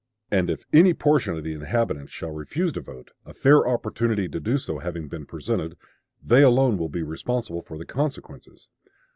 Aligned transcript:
And 0.31 0.49
"if 0.49 0.65
any 0.73 0.95
portion 0.95 1.37
of 1.37 1.43
the 1.43 1.53
inhabitants 1.53 2.11
shall 2.11 2.31
refuse 2.31 2.71
to 2.71 2.81
vote, 2.81 3.11
a 3.23 3.35
fair 3.35 3.67
opportunity 3.67 4.27
to 4.29 4.39
do 4.39 4.57
so 4.57 4.79
having 4.79 5.07
been 5.07 5.27
presented,... 5.27 5.77
they 6.25 6.41
alone 6.41 6.79
will 6.79 6.89
be 6.89 7.03
responsible 7.03 7.61
for 7.61 7.77
the 7.77 7.85
consequences." 7.85 8.67